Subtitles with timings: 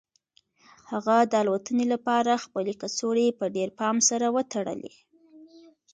[0.91, 4.93] هغه د الوتنې لپاره خپلې کڅوړې په ډېر پام سره وتړلې.